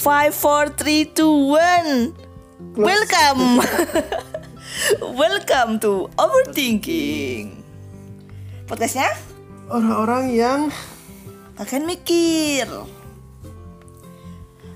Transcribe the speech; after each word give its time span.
Five, 0.00 0.32
four, 0.32 0.72
three, 0.72 1.04
two, 1.04 1.52
one. 1.52 2.16
Welcome. 2.72 3.60
Welcome 5.20 5.76
to 5.84 6.08
Overthinking. 6.16 7.60
Podcastnya 8.64 9.12
Orang-orang 9.68 10.32
yang 10.32 10.60
akan 11.60 11.84
mikir. 11.84 12.64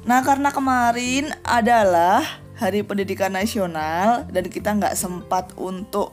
Nah 0.04 0.20
karena 0.20 0.52
kemarin 0.52 1.32
adalah 1.40 2.20
Hari 2.60 2.84
Pendidikan 2.84 3.32
Nasional 3.32 4.28
dan 4.28 4.52
kita 4.52 4.76
nggak 4.76 4.92
sempat 4.92 5.56
untuk 5.56 6.12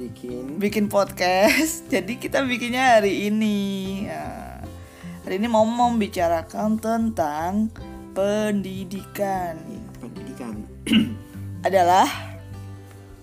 bikin 0.00 0.56
bikin 0.56 0.88
podcast, 0.88 1.84
jadi 1.92 2.16
kita 2.16 2.40
bikinnya 2.48 2.96
hari 2.96 3.28
ini. 3.28 4.08
Nah, 4.08 4.64
hari 5.28 5.44
ini 5.44 5.44
mau 5.44 5.68
membicarakan 5.68 6.80
tentang 6.80 7.68
pendidikan. 8.16 9.54
pendidikan. 10.00 10.54
Adalah 11.62 12.08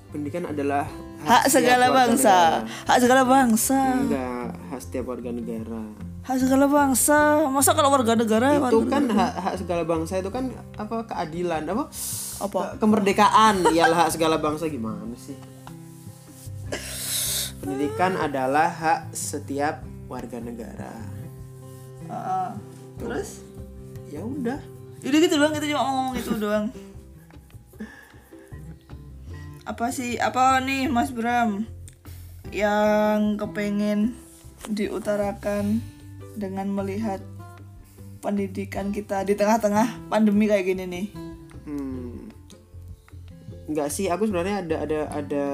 pendidikan 0.08 0.46
adalah 0.46 0.86
hak 1.24 1.48
setiap 1.48 1.74
segala 1.74 1.86
bangsa, 1.90 2.38
negara. 2.62 2.86
hak 2.86 2.98
segala 3.00 3.22
bangsa, 3.26 3.80
Enggak, 3.98 4.50
hak 4.70 4.80
setiap 4.80 5.06
warga 5.08 5.30
negara. 5.32 5.84
hak 6.22 6.38
segala 6.38 6.66
bangsa. 6.68 7.20
Masa 7.48 7.72
kalau 7.72 7.90
warga 7.90 8.14
negara 8.14 8.48
itu 8.52 8.62
warga 8.62 8.86
kan 8.92 9.04
negara- 9.04 9.18
hak, 9.26 9.34
hak 9.42 9.56
segala 9.58 9.84
bangsa 9.84 10.14
itu 10.18 10.30
kan 10.30 10.46
apa 10.76 10.96
keadilan 11.06 11.64
apa 11.66 11.84
Apa? 12.40 12.60
Ke- 12.70 12.76
kemerdekaan 12.78 13.56
ialah 13.72 13.98
hak 14.04 14.12
segala 14.12 14.38
bangsa 14.38 14.68
gimana 14.68 15.02
sih 15.16 15.36
pendidikan 17.58 18.14
adalah 18.16 18.68
hak 18.68 19.00
setiap 19.10 19.80
warga 20.06 20.38
negara 20.38 20.94
Ah, 22.06 22.52
terus? 22.96 23.40
ya 24.06 24.20
udah 24.20 24.60
Udah 25.04 25.20
gitu 25.20 25.36
doang, 25.36 25.52
kita 25.52 25.68
cuma 25.68 25.82
ngomong 25.84 26.16
itu 26.16 26.32
doang. 26.40 26.66
Apa 29.64 29.92
sih, 29.92 30.20
apa 30.20 30.60
nih 30.60 30.92
Mas 30.92 31.12
Bram 31.12 31.64
yang 32.52 33.40
kepengen 33.40 34.16
diutarakan 34.68 35.80
dengan 36.36 36.68
melihat 36.72 37.20
pendidikan 38.20 38.96
kita 38.96 39.28
di 39.28 39.36
tengah-tengah 39.36 40.08
pandemi 40.08 40.48
kayak 40.48 40.68
gini 40.68 40.84
nih? 40.88 41.08
hmm. 41.68 42.16
Enggak 43.72 43.92
sih 43.92 44.08
aku 44.12 44.28
sebenarnya 44.28 44.64
ada 44.64 44.76
ada 44.84 45.00
ada 45.12 45.46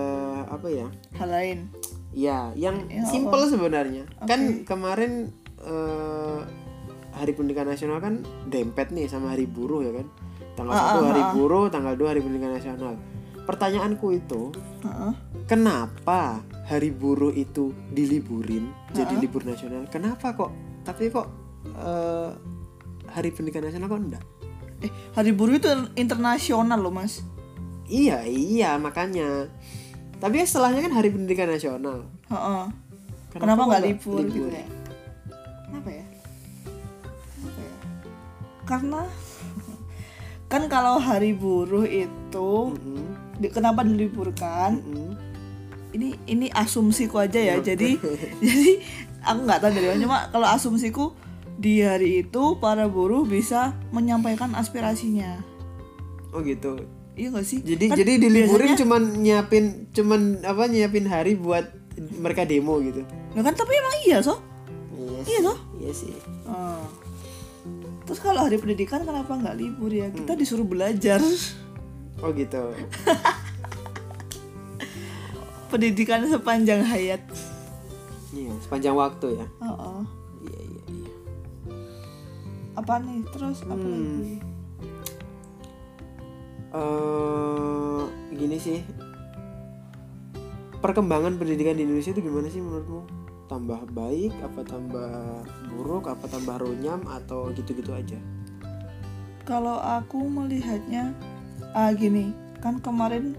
apa 0.49 0.67
ya 0.69 0.87
Hal 1.17 1.29
lain. 1.29 1.59
Ya, 2.09 2.49
yang 2.57 2.89
Ya, 2.89 3.05
simple 3.05 3.45
sebenarnya. 3.45 4.09
Kan 4.25 4.65
kemarin 4.65 5.29
eh, 5.61 6.41
Hari 7.19 7.35
Pendidikan 7.35 7.67
Nasional 7.67 7.99
kan 7.99 8.23
dempet 8.47 8.89
nih 8.89 9.05
sama 9.05 9.35
Hari 9.35 9.45
Buruh 9.45 9.83
ya 9.83 9.91
kan. 9.91 10.07
Tanggal 10.55 10.73
Ah, 10.73 10.95
1 10.97 11.05
Hari 11.05 11.23
Buruh, 11.35 11.65
tanggal 11.67 11.93
2 11.93 12.07
Hari 12.07 12.21
Pendidikan 12.21 12.51
Nasional. 12.51 12.95
Pertanyaanku 13.43 14.07
itu, 14.13 14.41
Heeh. 14.81 15.11
kenapa 15.45 16.39
Hari 16.63 16.91
Buruh 16.91 17.33
itu 17.33 17.73
diliburin 17.89 18.69
jadi 18.93 19.17
libur 19.17 19.41
nasional? 19.41 19.89
Kenapa 19.89 20.31
kok? 20.31 20.53
Tapi 20.83 21.09
kok 21.09 21.25
eh, 21.65 22.29
Hari 23.09 23.29
Pendidikan 23.31 23.65
Nasional 23.65 23.89
kok 23.89 23.99
enggak? 23.99 24.23
Eh, 24.79 24.91
Hari 25.11 25.33
Buruh 25.33 25.57
itu 25.57 25.65
internasional 25.97 26.77
loh, 26.77 26.93
Mas. 26.93 27.25
Iya, 27.89 28.21
iya 28.23 28.77
makanya. 28.77 29.49
Tapi 30.21 30.45
setelahnya 30.45 30.85
kan 30.85 30.93
Hari 30.93 31.09
Pendidikan 31.09 31.49
Nasional. 31.49 32.05
Heeh. 32.29 32.63
Kenapa 33.29 33.41
Kenapa 33.41 33.61
nggak 33.61 33.69
nggak 33.71 33.83
libur, 33.89 34.17
gitu 34.21 34.45
libur? 34.45 34.51
ya? 34.53 34.65
Kenapa 35.65 35.89
ya? 35.89 36.05
Karena 38.69 39.09
kan 40.45 40.65
kalau 40.65 40.97
hari 40.97 41.33
buruh 41.33 41.85
itu 41.85 42.49
Mm-mm, 42.69 43.05
di- 43.35 43.49
kenapa 43.49 43.81
diliburkan? 43.81 44.77
mm-mm. 44.79 45.09
Ini 45.89 46.07
ini 46.27 46.47
asumsiku 46.49 47.17
aja 47.19 47.37
ya. 47.39 47.57
jadi 47.59 47.97
jadi 48.45 48.69
aku 49.19 49.39
nggak 49.41 49.59
tahu 49.59 49.71
dari 49.73 49.87
mana 49.87 49.99
cuma 49.99 50.17
kalau 50.29 50.47
asumsiku 50.47 51.05
di 51.55 51.81
hari 51.81 52.23
itu 52.23 52.43
para 52.55 52.85
buruh 52.85 53.25
bisa 53.25 53.73
menyampaikan 53.89 54.53
aspirasinya. 54.53 55.41
Oh 56.29 56.39
gitu. 56.39 56.77
Iya 57.13 57.35
gak 57.35 57.43
sih? 57.43 57.59
Jadi 57.59 57.85
Kan 57.89 57.97
jadi 57.97 58.13
diliburin 58.15 58.71
biasanya- 58.71 58.79
cuman 58.79 59.01
nyiapin 59.19 59.65
cuman 59.91 60.21
apa 60.41 60.63
nyiapin 60.65 61.03
hari 61.03 61.35
buat 61.35 61.67
mereka 62.15 62.45
demo 62.45 62.79
gitu. 62.79 63.03
Ya 63.33 63.41
kan 63.41 63.51
tapi 63.51 63.73
emang 63.73 63.95
iya 64.07 64.17
so. 64.21 64.39
Iya. 64.95 65.19
Iya 65.25 65.39
toh? 65.43 65.57
Iya 65.75 65.91
sih. 65.91 66.13
Ah. 66.45 66.79
Terus 68.09 68.19
kalau 68.19 68.41
hari 68.41 68.57
pendidikan 68.57 69.05
kenapa 69.05 69.29
nggak 69.29 69.53
libur 69.53 69.93
ya? 69.93 70.09
Kita 70.09 70.33
disuruh 70.33 70.65
belajar. 70.65 71.21
Oh 72.19 72.35
gitu. 72.35 72.59
Pendidikan 75.71 76.19
sepanjang 76.27 76.83
hayat. 76.83 77.23
Iya, 78.35 78.51
sepanjang 78.59 78.91
waktu 78.91 79.39
ya. 79.39 79.45
Oh, 79.63 79.71
oh. 79.71 80.01
Iya 80.43 80.59
iya 80.59 80.83
iya. 80.91 81.11
Apa 82.75 82.99
nih? 82.99 83.23
Terus 83.31 83.63
apa 83.63 83.71
Hmm. 83.71 83.87
lagi? 83.87 84.35
Eh 86.75 88.03
gini 88.35 88.57
sih. 88.59 88.83
Perkembangan 90.79 91.39
pendidikan 91.39 91.79
di 91.79 91.87
Indonesia 91.87 92.11
itu 92.11 92.19
gimana 92.19 92.51
sih 92.51 92.59
menurutmu? 92.59 93.01
Tambah 93.49 93.89
baik 93.97 94.29
apa 94.45 94.61
tambah 94.61 95.09
buruk 95.73 96.05
apa 96.05 96.29
tambah 96.29 96.61
runyam 96.61 97.01
atau 97.09 97.49
gitu-gitu 97.57 97.89
aja? 97.97 98.21
Kalau 99.41 99.81
aku 99.81 100.21
melihatnya 100.29 101.17
ah 101.73 101.89
gini, 101.89 102.29
kan 102.61 102.77
kemarin 102.77 103.33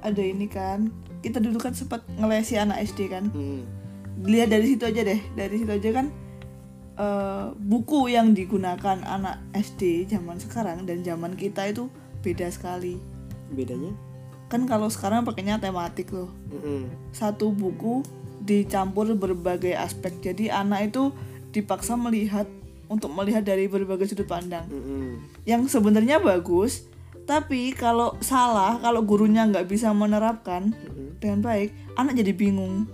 ada 0.00 0.24
ini 0.24 0.48
kan. 0.48 0.88
Kita 1.20 1.44
dulu 1.44 1.60
kan 1.60 1.76
sempat 1.76 2.00
ngelesi 2.16 2.56
anak 2.56 2.80
SD 2.88 3.12
kan. 3.12 3.28
Hmm. 3.36 3.68
Lihat 4.24 4.48
dari 4.48 4.64
situ 4.64 4.88
aja 4.88 5.04
deh. 5.04 5.20
Dari 5.36 5.60
situ 5.60 5.72
aja 5.76 5.90
kan 5.92 6.08
eh, 6.96 7.46
buku 7.52 8.08
yang 8.08 8.32
digunakan 8.32 9.04
anak 9.04 9.44
SD 9.52 10.08
zaman 10.08 10.40
sekarang 10.40 10.88
dan 10.88 11.04
zaman 11.04 11.36
kita 11.36 11.68
itu 11.68 11.92
beda 12.24 12.48
sekali. 12.48 12.96
Bedanya? 13.52 13.92
Kan 14.48 14.64
kalau 14.64 14.88
sekarang 14.88 15.28
pakainya 15.28 15.60
tematik 15.60 16.08
loh. 16.16 16.32
Mm-mm. 16.48 16.88
satu 17.12 17.52
buku 17.52 18.00
dicampur 18.44 19.08
berbagai 19.16 19.72
aspek 19.72 20.12
jadi 20.20 20.60
anak 20.60 20.92
itu 20.92 21.10
dipaksa 21.50 21.96
melihat 21.96 22.44
untuk 22.86 23.08
melihat 23.10 23.40
dari 23.40 23.64
berbagai 23.64 24.12
sudut 24.12 24.28
pandang 24.28 24.68
Mm-mm. 24.68 25.16
yang 25.48 25.64
sebenarnya 25.64 26.20
bagus 26.20 26.84
tapi 27.24 27.72
kalau 27.72 28.20
salah 28.20 28.76
kalau 28.78 29.00
gurunya 29.00 29.48
nggak 29.48 29.64
bisa 29.64 29.88
menerapkan 29.96 30.76
dengan 31.16 31.40
baik 31.40 31.72
anak 31.96 32.20
jadi 32.20 32.36
bingung 32.36 32.84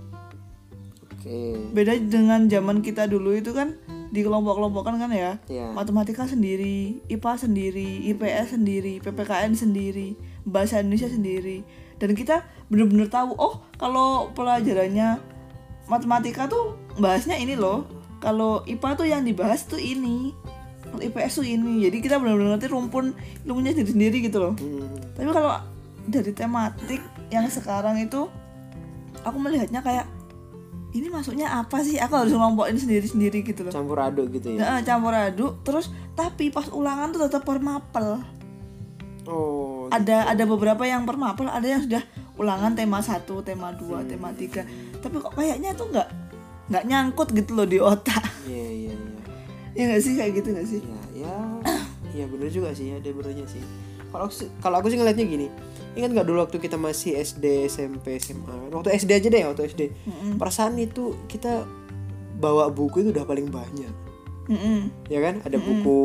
Oke. 1.18 1.58
beda 1.74 1.98
dengan 1.98 2.46
zaman 2.46 2.80
kita 2.80 3.10
dulu 3.10 3.34
itu 3.34 3.50
kan 3.50 3.74
di 4.10 4.22
kelompok-kelompokan 4.22 4.98
kan 4.98 5.10
ya 5.10 5.38
Ya. 5.46 5.70
matematika 5.70 6.26
sendiri 6.26 7.02
IPA 7.06 7.32
sendiri 7.36 8.06
IPS 8.14 8.54
sendiri 8.58 9.02
PPKN 9.02 9.52
sendiri 9.54 10.14
bahasa 10.46 10.78
Indonesia 10.78 11.10
sendiri 11.10 11.62
dan 12.00 12.14
kita 12.14 12.46
bener-bener 12.72 13.10
tahu 13.10 13.34
oh 13.36 13.60
kalau 13.76 14.30
pelajarannya 14.32 15.20
matematika 15.90 16.46
tuh 16.46 16.78
bahasnya 17.02 17.34
ini 17.34 17.58
loh. 17.58 17.90
Kalau 18.22 18.62
IPA 18.68 18.90
tuh 18.94 19.06
yang 19.10 19.26
dibahas 19.26 19.66
tuh 19.66 19.82
ini. 19.82 20.30
Kalau 20.86 21.02
IPS 21.02 21.42
tuh 21.42 21.46
ini. 21.46 21.82
Jadi 21.82 21.98
kita 21.98 22.22
bener-bener 22.22 22.54
ngerti 22.54 22.70
rumpun 22.70 23.10
ilmunya 23.42 23.74
sendiri 23.74 23.90
sendiri 23.90 24.16
gitu 24.22 24.38
loh. 24.38 24.54
Hmm. 24.54 24.86
tapi 25.18 25.30
kalau 25.34 25.52
dari 26.06 26.32
tematik 26.32 27.02
yang 27.28 27.44
sekarang 27.50 28.00
itu 28.00 28.30
aku 29.26 29.36
melihatnya 29.36 29.84
kayak 29.84 30.06
ini 30.90 31.06
masuknya 31.06 31.46
apa 31.54 31.82
sih? 31.86 31.98
Aku 32.02 32.18
harus 32.18 32.34
ngelompokin 32.34 32.78
sendiri-sendiri 32.78 33.46
gitu 33.46 33.62
loh. 33.66 33.72
Campur 33.74 33.98
aduk 34.02 34.26
gitu 34.34 34.58
ya. 34.58 34.78
ya, 34.78 34.82
campur 34.82 35.14
aduk. 35.14 35.62
Terus 35.62 35.90
tapi 36.18 36.50
pas 36.50 36.66
ulangan 36.70 37.14
tuh 37.14 37.26
tetap 37.26 37.42
permapel. 37.42 38.22
Oh. 39.30 39.86
ada 39.94 40.26
ada 40.26 40.42
beberapa 40.42 40.82
yang 40.82 41.06
permapel. 41.06 41.46
Ada 41.46 41.66
yang 41.66 41.82
sudah 41.86 42.02
ulangan 42.40 42.74
tema 42.74 42.98
satu 43.04 43.44
tema 43.44 43.70
dua 43.70 44.02
tema 44.02 44.32
tiga 44.34 44.64
tapi 45.00 45.16
kok 45.18 45.32
kayaknya 45.32 45.72
tuh 45.72 45.88
nggak 45.88 46.08
nggak 46.70 46.84
nyangkut 46.86 47.28
gitu 47.32 47.50
loh 47.52 47.66
di 47.66 47.82
otak 47.82 48.22
Iya 48.46 48.68
iya 48.70 48.92
iya. 48.94 49.16
ya 49.74 49.82
nggak 49.90 50.02
sih 50.02 50.12
kayak 50.14 50.32
gitu 50.38 50.48
nggak 50.52 50.68
sih 50.68 50.80
Ya 50.80 51.00
ya. 51.26 51.36
ya 52.14 52.24
bener 52.26 52.48
juga 52.48 52.72
sih 52.72 52.90
ada 52.90 53.06
benernya 53.12 53.44
sih. 53.44 53.60
Kalau 54.10 54.26
kalau 54.58 54.76
aku 54.80 54.90
sih 54.90 54.98
ngeliatnya 54.98 55.22
gini. 55.22 55.46
Ingat 55.94 56.10
nggak 56.10 56.26
dulu 56.26 56.38
waktu 56.42 56.58
kita 56.58 56.74
masih 56.74 57.14
SD, 57.14 57.68
SMP, 57.68 58.18
SMA? 58.18 58.72
Waktu 58.72 58.90
SD 58.94 59.10
aja 59.14 59.28
deh, 59.28 59.42
waktu 59.46 59.62
SD. 59.68 59.82
Perasaan 60.34 60.74
itu 60.78 61.14
kita 61.26 61.62
bawa 62.40 62.72
buku 62.72 63.04
itu 63.04 63.14
udah 63.14 63.22
paling 63.22 63.46
banyak. 63.46 63.92
Mm-mm. 64.50 64.90
Ya 65.06 65.22
kan? 65.22 65.44
Ada 65.46 65.62
buku 65.62 65.98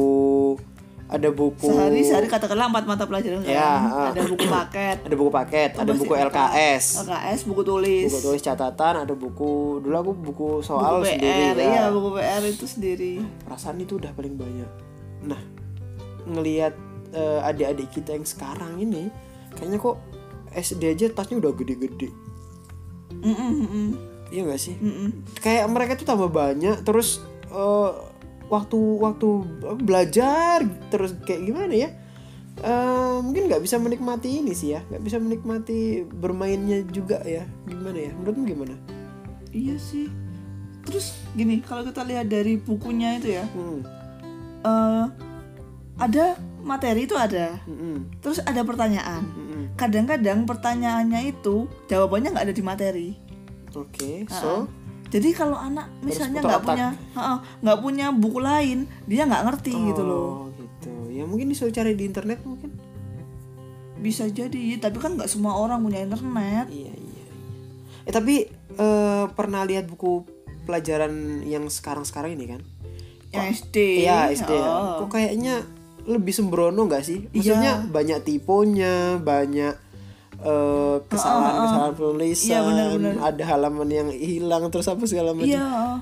ada 1.15 1.29
buku 1.31 1.63
sehari 1.65 2.03
sehari 2.03 2.27
katakanlah 2.27 2.67
empat 2.67 2.83
mata 2.83 3.03
pelajaran 3.07 3.39
kan 3.39 3.47
Ya, 3.49 3.63
ah. 3.63 4.11
ada 4.11 4.21
buku 4.21 4.43
paket 4.45 4.97
ada 5.01 5.15
buku 5.15 5.31
paket, 5.31 5.69
ada 5.73 5.91
buku. 5.91 6.11
LKS, 6.11 6.83
LKS 7.01 7.39
buku 7.45 7.61
tulis 7.63 8.11
buku 8.11 8.19
tulis 8.21 8.41
catatan, 8.41 8.93
ada 9.01 9.13
buku 9.13 9.79
dulu 9.79 9.95
aku 9.95 10.11
buku 10.13 10.47
soal 10.59 10.99
buku 10.99 11.07
sendiri 11.09 11.31
PR 11.31 11.55
ya. 11.55 11.65
iya 11.65 11.83
buku 11.87 12.09
PR 12.13 12.43
itu 12.43 12.65
sendiri 12.65 13.13
Perasaan 13.41 13.79
itu 13.79 13.95
udah 13.95 14.11
paling 14.11 14.35
banyak. 14.35 14.69
Nah, 15.23 15.39
ngelihat 16.25 16.75
eh, 17.11 17.39
adik-adik 17.41 17.87
kita 17.89 18.11
yang 18.11 18.25
sekarang 18.25 18.75
ini 18.77 19.07
kayaknya 19.53 19.79
kok 19.79 19.95
SD 20.51 20.83
aja 20.89 21.05
tasnya 21.09 21.39
udah 21.39 21.51
gede-gede 21.51 22.11
Mm, 23.15 23.31
mm, 23.31 23.87
iya 24.27 24.41
gak 24.43 24.59
sih 24.59 24.75
Mm, 24.75 24.91
mm. 24.91 25.09
kayak 25.37 25.65
mereka 25.65 25.95
tuh 25.95 26.03
tambah 26.03 26.27
banyak 26.27 26.83
terus 26.83 27.23
eh, 27.47 27.89
waktu 28.47 28.79
waktu 29.01 29.27
belajar 29.81 30.63
terus 30.93 31.17
kayak 31.25 31.43
gimana 31.45 31.73
ya 31.73 31.89
Eh, 32.55 33.17
mungkin 33.19 33.51
nggak 33.51 33.59
bisa 33.59 33.75
menikmati 33.75 34.39
ini 34.39 34.55
sih 34.55 34.79
ya 34.79 34.81
nggak 34.87 35.03
bisa 35.03 35.19
menikmati 35.19 36.07
bermainnya 36.07 36.87
juga 36.87 37.19
ya 37.27 37.43
gimana 37.67 37.99
ya 37.99 38.11
menurutmu 38.15 38.47
gimana 38.47 38.75
iya 39.51 39.75
sih 39.75 40.07
terus 40.87 41.19
gini 41.35 41.59
kalau 41.59 41.83
kita 41.83 42.07
lihat 42.07 42.31
dari 42.31 42.55
bukunya 42.55 43.19
itu 43.19 43.35
ya 43.35 43.43
hmm. 43.43 43.79
eh 44.63 45.05
ada 45.99 46.39
materi 46.63 47.03
itu 47.03 47.19
ada 47.19 47.59
Mm-mm. 47.67 48.23
terus 48.23 48.39
ada 48.39 48.63
pertanyaan 48.63 49.27
Mm-mm. 49.27 49.75
kadang-kadang 49.75 50.47
pertanyaannya 50.47 51.35
itu 51.35 51.67
jawabannya 51.91 52.39
nggak 52.39 52.45
ada 52.47 52.55
di 52.55 52.63
materi 52.63 53.09
oke 53.75 54.31
Ah, 54.31 54.39
so 54.39 54.51
jadi 55.09 55.29
kalau 55.37 55.57
anak 55.57 55.87
misalnya 56.01 56.41
nggak 56.41 56.63
punya 56.65 56.87
nggak 57.61 57.79
punya 57.79 58.05
buku 58.09 58.39
lain 58.41 58.89
dia 59.05 59.23
nggak 59.29 59.43
ngerti 59.47 59.73
gitu 59.93 60.01
loh. 60.01 60.25
Oh, 60.25 60.45
gitu. 60.57 60.93
Ya 61.13 61.23
mungkin 61.29 61.53
disuruh 61.53 61.73
cari 61.73 61.93
di 61.93 62.09
internet 62.09 62.41
mungkin. 62.41 62.73
Bisa 64.01 64.25
jadi 64.27 64.81
tapi 64.81 64.97
kan 64.97 65.15
nggak 65.15 65.29
semua 65.29 65.55
orang 65.55 65.81
punya 65.85 66.01
internet. 66.01 66.67
Iya 66.73 66.93
iya 66.93 67.23
iya. 67.23 67.25
Eh 68.09 68.13
tapi 68.13 68.49
eh, 68.75 69.25
pernah 69.31 69.61
lihat 69.63 69.85
buku 69.85 70.25
pelajaran 70.65 71.45
yang 71.45 71.69
sekarang 71.69 72.03
sekarang 72.03 72.33
ini 72.33 72.57
kan? 72.57 72.61
Yang 73.29 73.45
SD 73.61 73.75
Iya 74.09 74.33
SD 74.33 74.51
ya. 74.51 74.69
Oh. 74.69 75.05
Kok 75.05 75.09
kayaknya 75.13 75.61
lebih 76.05 76.33
sembrono 76.33 76.85
nggak 76.85 77.03
sih? 77.05 77.29
Maksudnya 77.33 77.85
banyak 77.89 78.19
tiponya, 78.25 79.21
banyak 79.21 79.84
eh, 80.45 80.95
kesalahan-kesalahan 81.03 81.93
penulisan, 81.93 82.47
Iya, 82.47 82.59
benar-benar. 82.61 83.13
ada 83.19 83.43
halaman 83.47 83.89
yang 83.89 84.07
hilang 84.09 84.69
terus 84.69 84.85
apa 84.85 85.01
segala 85.03 85.33
macam. 85.33 85.49
iya 85.49 85.99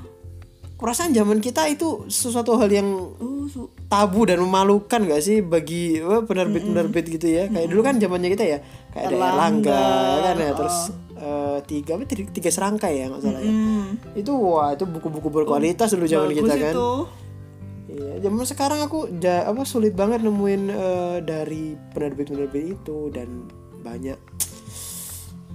Kurasaan 0.73 1.15
zaman 1.15 1.39
kita 1.39 1.63
itu 1.65 2.03
sesuatu 2.05 2.59
hal 2.59 2.67
yang 2.67 2.83
oh 3.15 3.47
su- 3.47 3.71
tabu 3.87 4.27
dan 4.27 4.35
memalukan 4.37 4.99
gak 4.99 5.23
sih 5.23 5.39
bagi 5.39 6.03
wah, 6.03 6.19
penerbit-penerbit 6.21 7.05
gitu 7.09 7.27
ya? 7.29 7.47
Kayak 7.47 7.71
dulu 7.71 7.81
kan 7.81 7.95
zamannya 7.97 8.27
kita 8.29 8.43
ya, 8.43 8.57
kayak 8.91 9.05
ada 9.07 9.15
Erlangga, 9.15 9.85
kan 10.21 10.35
ya, 10.35 10.51
terus 10.51 10.77
eh, 11.15 11.57
tiga 11.63 11.95
apa 11.95 12.03
tiga, 12.03 12.27
tiga 12.27 12.49
serangkai 12.51 12.99
ya 12.99 13.05
nggak 13.07 13.21
salah 13.21 13.39
ya. 13.39 13.53
Itu 14.11 14.35
wah 14.35 14.75
itu 14.75 14.83
buku-buku 14.83 15.31
berkualitas 15.31 15.95
dulu 15.95 16.03
zaman 16.03 16.27
bagus 16.27 16.39
kita 16.41 16.53
kan. 16.59 16.73
itu 16.75 16.89
Iya, 17.85 18.13
zaman 18.19 18.43
sekarang 18.43 18.79
aku 18.81 18.99
ja, 19.21 19.45
apa 19.45 19.63
sulit 19.63 19.93
banget 19.93 20.19
nemuin 20.19 20.63
eh, 20.67 21.17
dari 21.21 21.77
penerbit-penerbit 21.93 22.65
itu 22.75 23.07
dan 23.07 23.47
banyak 23.83 24.17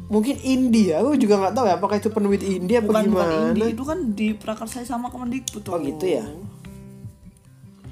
mungkin 0.09 0.41
indie 0.41 0.89
ya, 0.89 1.05
aku 1.05 1.21
juga 1.21 1.37
nggak 1.37 1.53
tahu 1.53 1.65
ya 1.65 1.75
apakah 1.77 1.97
itu 1.97 2.09
penerbit 2.09 2.41
indie 2.41 2.81
apa 2.81 2.89
bukan 2.89 3.05
bukan 3.13 3.29
gimana. 3.29 3.45
indie 3.53 3.69
itu 3.77 3.83
kan 3.85 3.99
diprakarsai 4.13 4.85
sama 4.85 5.13
Kemendikbud 5.13 5.65
Oh 5.69 5.77
gitu 5.77 6.07
ya. 6.09 6.25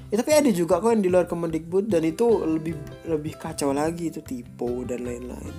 Ya, 0.07 0.23
tapi 0.23 0.31
ada 0.33 0.49
juga 0.49 0.79
kok 0.79 0.87
yang 0.87 1.03
di 1.03 1.11
luar 1.11 1.27
Kemendikbud 1.27 1.91
dan 1.91 2.01
itu 2.01 2.25
lebih 2.41 2.73
lebih 3.05 3.35
kacau 3.35 3.69
lagi 3.69 4.07
itu 4.07 4.23
tipu 4.23 4.81
dan 4.81 5.03
lain-lain. 5.03 5.51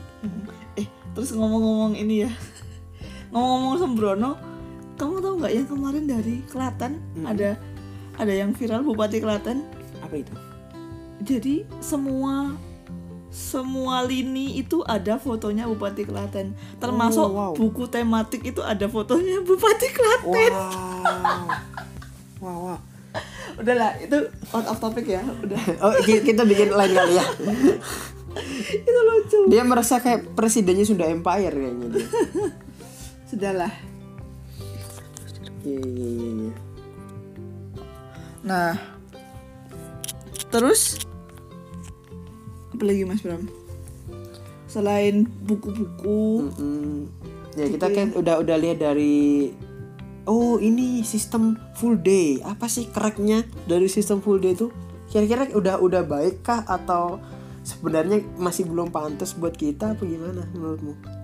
eh 0.75 0.89
terus 1.13 1.31
ngomong-ngomong 1.31 1.95
ini 1.95 2.27
ya 2.27 2.31
ngomong-ngomong 3.31 3.77
sembrono 3.77 4.31
kamu 4.97 5.15
tahu 5.21 5.35
nggak 5.39 5.53
yang 5.53 5.67
kemarin 5.69 6.05
dari 6.07 6.37
Klaten 6.49 6.93
ada 7.23 7.55
ada 8.19 8.33
yang 8.33 8.51
viral 8.51 8.83
Bupati 8.83 9.21
Klaten 9.21 9.63
Apa 10.03 10.17
itu? 10.17 10.35
jadi 11.21 11.63
semua 11.79 12.51
semua 13.29 14.01
lini 14.03 14.57
itu 14.57 14.81
ada 14.83 15.17
fotonya 15.17 15.65
Bupati 15.65 16.03
Klaten 16.03 16.53
termasuk 16.77 17.23
Oh, 17.23 17.33
wow. 17.33 17.53
buku 17.53 17.85
tematik 17.87 18.41
itu 18.43 18.61
ada 18.61 18.87
fotonya 18.87 19.41
Bupati 19.41 19.89
Klaten 19.91 20.53
Wow. 20.53 21.45
wow, 22.41 22.59
wow. 22.67 22.79
udahlah 23.57 23.99
itu 23.99 24.17
out 24.49 24.67
of 24.67 24.79
topic 24.79 25.05
ya 25.07 25.21
udah 25.21 25.61
Oh, 25.79 25.93
ki- 26.01 26.23
kita 26.23 26.43
bikin 26.43 26.71
lain 26.71 26.93
kali 26.93 27.15
ya. 27.15 27.27
itu 28.79 28.99
lucu 29.03 29.39
Dia 29.49 29.63
merasa 29.63 29.99
kayak 29.99 30.33
presidennya 30.33 30.85
Sunda 30.85 31.05
Empire 31.05 31.51
kayaknya 31.51 31.87
dia. 31.91 32.07
sudahlah 33.29 33.73
iya, 35.61 35.81
iya, 35.83 36.09
iya. 36.41 36.53
nah 38.41 38.73
terus 40.49 41.03
apa 42.79 42.85
lagi 42.87 43.03
Mas 43.03 43.27
Bram? 43.27 43.51
Selain 44.71 45.27
buku-buku. 45.43 46.47
Mm-mm. 46.47 47.11
Ya 47.59 47.67
kita 47.67 47.91
kan 47.91 48.15
udah 48.15 48.39
udah 48.39 48.55
lihat 48.55 48.79
dari 48.79 49.51
oh 50.31 50.63
ini 50.63 51.03
sistem 51.03 51.59
full 51.75 51.99
day. 51.99 52.39
Apa 52.47 52.71
sih 52.71 52.87
cracknya 52.87 53.43
dari 53.67 53.91
sistem 53.91 54.23
full 54.23 54.39
day 54.39 54.55
itu? 54.55 54.71
Kira-kira 55.11 55.51
udah 55.51 55.83
udah 55.83 56.07
baik 56.07 56.47
kah 56.47 56.63
atau 56.63 57.19
sebenarnya 57.67 58.23
masih 58.39 58.71
belum 58.71 58.95
pantas 58.95 59.35
buat 59.35 59.59
kita? 59.59 59.99
Apa 59.99 60.07
gimana 60.07 60.47
menurutmu? 60.55 61.19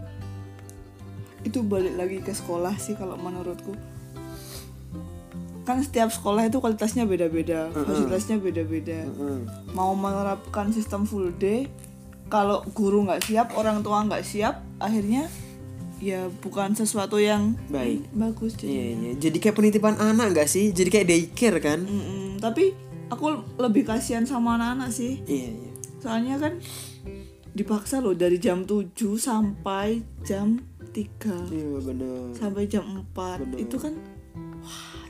itu 1.45 1.61
balik 1.61 1.95
lagi 1.95 2.19
ke 2.25 2.33
sekolah 2.33 2.73
sih 2.81 2.97
kalau 2.97 3.21
menurutku 3.21 3.77
kan 5.65 5.81
setiap 5.81 6.09
sekolah 6.09 6.45
itu 6.45 6.57
kualitasnya 6.59 7.05
beda-beda 7.05 7.73
fasilitasnya 7.73 8.37
beda-beda 8.37 9.09
Mm. 9.11 9.73
mau 9.73 9.93
menerapkan 9.93 10.69
sistem 10.71 11.03
full 11.03 11.33
day 11.33 11.67
kalau 12.27 12.61
guru 12.71 13.03
nggak 13.03 13.21
siap 13.23 13.53
orang 13.53 13.81
tua 13.81 14.01
nggak 14.03 14.23
siap 14.23 14.61
akhirnya 14.77 15.29
ya 15.99 16.29
bukan 16.39 16.73
sesuatu 16.73 17.17
yang 17.17 17.57
Baik. 17.67 18.05
bagus 18.13 18.53
jadi 18.55 18.69
Iya 18.69 18.85
iya. 18.93 19.13
Jadi 19.19 19.37
kayak 19.39 19.55
penitipan 19.55 19.97
anak 19.97 20.35
nggak 20.35 20.45
sih? 20.47 20.69
Jadi 20.69 20.89
kayak 20.91 21.07
daycare 21.07 21.59
kan? 21.59 21.81
Mm-mm, 21.81 22.37
tapi 22.39 22.77
aku 23.07 23.31
lebih 23.57 23.85
kasihan 23.85 24.25
sama 24.25 24.57
anak-anak 24.57 24.91
sih 24.91 25.25
Iya 25.25 25.49
iya. 25.51 25.71
soalnya 25.97 26.37
kan 26.37 26.53
dipaksa 27.51 28.01
loh 28.01 28.13
dari 28.13 28.37
jam 28.37 28.65
7 28.65 28.91
sampai 29.15 30.03
jam 30.21 30.61
3 30.91 31.49
Iya 31.49 31.79
benar. 31.79 32.21
sampai 32.35 32.63
jam 32.67 32.85
4 33.09 33.57
itu 33.57 33.77
kan 33.79 33.95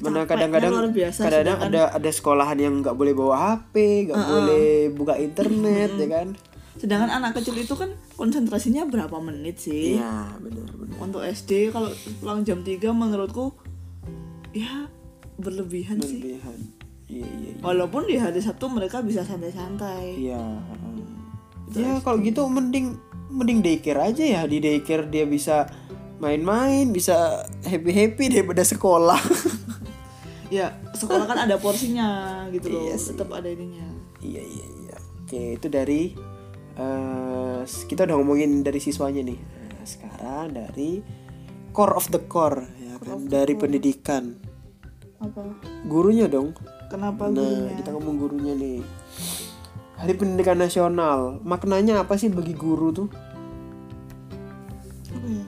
Mana 0.01 0.25
kadang-kadang 0.25 0.73
luar 0.73 0.89
biasa, 0.89 1.21
kadang 1.23 1.39
sedangkan- 1.55 1.71
ada 1.71 1.83
ada 1.93 2.11
sekolahan 2.11 2.59
yang 2.59 2.75
nggak 2.81 2.93
boleh 2.93 3.13
bawa 3.13 3.35
HP, 3.55 3.75
nggak 4.07 4.19
boleh 4.25 4.69
buka 4.91 5.15
internet 5.17 5.91
ya 5.95 6.09
kan? 6.09 6.29
sedangkan 6.75 7.07
anak 7.09 7.39
kecil 7.39 7.55
itu 7.55 7.71
kan 7.73 7.87
konsentrasinya 8.13 8.83
berapa 8.85 9.15
menit 9.17 9.63
sih 9.63 9.95
Iya 9.95 10.27
benar 10.37 10.67
benar. 10.75 10.99
untuk 10.99 11.23
SD 11.23 11.71
kalau 11.71 11.87
pulang 12.19 12.43
jam 12.43 12.61
3 12.61 12.91
menurutku 12.91 13.55
ya 14.51 14.91
berlebihan 15.37 16.03
sih 16.03 16.19
Berlebihan. 16.19 16.59
Iya 17.07 17.23
iya. 17.23 17.51
iya. 17.51 17.63
walaupun 17.63 18.05
di 18.05 18.19
hari 18.19 18.43
Sabtu 18.43 18.67
mereka 18.67 19.01
bisa 19.01 19.23
santai-santai 19.23 20.19
Iya. 20.19 20.43
Ya 21.71 22.03
kalau 22.03 22.19
gitu 22.19 22.43
mending 22.45 22.99
mending 23.31 23.63
daycare 23.63 24.11
aja 24.11 24.25
ya 24.25 24.43
di 24.45 24.59
daycare 24.59 25.07
dia 25.07 25.25
bisa 25.25 25.71
main-main, 26.17 26.91
bisa 26.91 27.39
happy-happy 27.63 28.31
daripada 28.31 28.63
sekolah. 28.63 29.19
ya 30.53 30.77
sekolah 30.93 31.25
kan 31.25 31.39
ada 31.49 31.57
porsinya 31.57 32.09
gitu 32.53 32.69
loh 32.73 32.85
Iya 32.89 32.97
tetap 32.97 33.29
ada 33.33 33.49
ininya 33.49 33.87
iya 34.21 34.43
iya 34.43 34.67
iya. 34.85 34.97
Oke 35.25 35.57
itu 35.57 35.67
dari 35.73 36.13
eh 36.75 37.61
kita 37.65 38.05
udah 38.05 38.17
ngomongin 38.21 38.61
dari 38.61 38.77
siswanya 38.77 39.25
nih. 39.25 39.39
Nah, 39.41 39.85
sekarang 39.87 40.53
dari 40.53 41.01
core 41.73 41.95
of 41.97 42.13
the 42.13 42.21
core 42.25 42.67
ya 42.77 43.01
kan 43.01 43.25
dari 43.25 43.55
pendidikan. 43.57 44.37
apa 45.17 45.41
Gurunya 45.89 46.29
dong. 46.29 46.53
kenapa 46.93 47.33
Nah, 47.33 47.41
gurunya 47.41 47.73
kita 47.81 47.91
ngomong 47.97 48.17
gurunya 48.21 48.53
nih. 48.53 48.79
Hari 49.95 50.13
Pendidikan 50.19 50.59
Nasional, 50.59 51.41
maknanya 51.47 52.03
apa 52.05 52.19
sih 52.19 52.29
bagi 52.29 52.53
guru 52.53 52.91
tuh? 52.93 53.09
apa 55.09 55.27
ya 55.31 55.47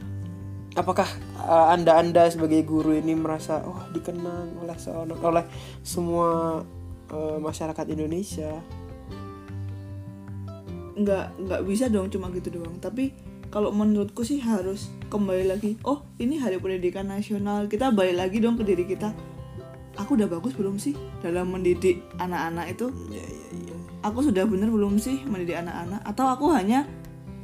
Apakah 0.79 1.09
uh, 1.47 1.71
anda-anda 1.73 2.27
sebagai 2.27 2.67
guru 2.67 2.93
ini 2.99 3.15
merasa 3.15 3.63
oh 3.63 3.87
dikenang 3.95 4.59
oleh 4.61 4.77
seorang 4.77 5.19
oleh 5.23 5.45
semua 5.87 6.61
uh, 7.15 7.39
masyarakat 7.39 7.87
Indonesia? 7.89 8.51
nggak 10.97 11.27
nggak 11.45 11.61
bisa 11.69 11.93
dong 11.93 12.09
cuma 12.09 12.33
gitu 12.33 12.57
doang 12.57 12.81
tapi 12.81 13.13
kalau 13.53 13.69
menurutku 13.69 14.25
sih 14.25 14.41
harus 14.41 14.89
kembali 15.13 15.45
lagi 15.45 15.77
oh 15.85 16.01
ini 16.17 16.41
hari 16.41 16.57
pendidikan 16.57 17.05
nasional 17.13 17.69
kita 17.69 17.93
balik 17.93 18.17
lagi 18.17 18.41
dong 18.41 18.57
ke 18.57 18.65
diri 18.65 18.89
kita 18.89 19.13
aku 20.01 20.17
udah 20.17 20.25
bagus 20.25 20.57
belum 20.57 20.81
sih 20.81 20.97
dalam 21.21 21.53
mendidik 21.53 22.01
anak-anak 22.17 22.73
itu 22.73 22.89
Ya 23.13 23.21
ya 23.21 23.49
ya. 23.69 23.77
aku 24.09 24.25
sudah 24.25 24.49
benar 24.49 24.73
belum 24.73 24.97
sih 24.97 25.21
mendidik 25.29 25.61
anak-anak 25.61 26.01
atau 26.01 26.33
aku 26.33 26.49
hanya 26.57 26.89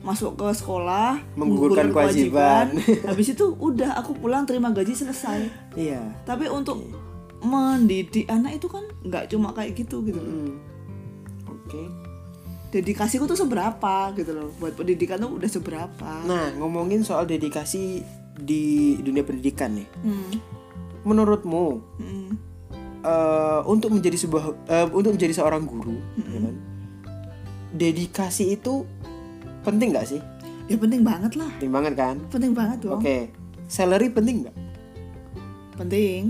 masuk 0.02 0.34
ke 0.34 0.50
sekolah 0.52 1.22
Menggugurkan 1.32 1.88
kewajiban. 1.88 2.74
habis 3.08 3.30
itu 3.30 3.54
udah 3.54 3.94
aku 3.96 4.14
pulang 4.14 4.42
terima 4.42 4.68
gaji 4.68 4.92
selesai 4.92 5.46
Iya. 5.72 6.02
tapi 6.22 6.46
untuk 6.46 6.82
mendidik 7.38 8.26
anak 8.26 8.56
itu 8.56 8.66
kan 8.66 8.82
nggak 9.00 9.26
cuma 9.28 9.50
kayak 9.50 9.74
gitu 9.76 10.02
gitu 10.02 10.14
loh. 10.16 10.26
Hmm. 10.28 10.54
Oke. 11.48 11.82
dedikasiku 12.70 13.26
tuh 13.26 13.36
seberapa 13.36 13.94
gitu 14.12 14.32
loh 14.32 14.48
buat 14.56 14.72
pendidikan 14.72 15.18
tuh 15.18 15.36
udah 15.36 15.44
seberapa 15.46 16.12
Nah, 16.22 16.56
ngomongin 16.56 17.02
soal 17.02 17.24
dedikasi 17.24 18.00
di 18.34 18.62
dunia 18.96 19.20
pendidikan 19.20 19.72
nih. 19.72 19.88
hmm. 20.00 20.32
Menurutmu 21.02 21.66
Hmm. 21.94 22.30
eh, 23.02 23.60
untuk 23.66 23.92
menjadi 23.92 24.16
sebuah 24.16 24.44
eh, 24.66 24.86
untuk 24.88 25.12
menjadi 25.12 25.34
seorang 25.34 25.62
guru, 25.62 25.98
ya 26.16 26.38
kan? 26.40 26.54
Dedikasi 27.72 28.54
itu 28.54 28.88
penting 29.62 29.90
nggak 29.90 30.08
sih? 30.08 30.20
ya 30.66 30.76
penting 30.76 31.02
banget 31.02 31.34
lah 31.34 31.50
Penting 31.56 31.72
banget 31.72 31.92
kan? 31.94 32.16
penting 32.28 32.52
banget 32.52 32.78
dong 32.80 32.98
Oke. 32.98 33.28
Salary 33.66 34.08
penting 34.08 34.42
nggak? 34.42 34.56
penting 35.74 36.22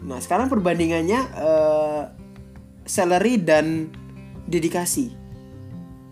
Nah, 0.00 0.16
sekarang 0.16 0.48
perbandingannya 0.48 1.20
eh, 1.36 2.02
salary 2.82 3.36
dan 3.36 3.92
dedikasi. 4.44 5.12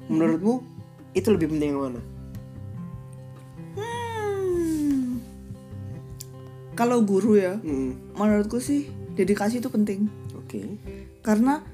Menurutmu 0.07 0.61
itu 1.11 1.29
lebih 1.29 1.49
penting 1.49 1.73
yang 1.73 1.83
mana? 1.89 2.03
Hmm. 3.75 5.19
kalau 6.75 7.01
guru 7.01 7.35
ya 7.35 7.57
Hmm, 7.57 7.97
menurutku 8.13 8.59
sih 8.59 8.87
dedikasi 9.13 9.59
itu 9.59 9.67
penting 9.67 10.07
Oke. 10.35 10.63
karena 11.21 11.65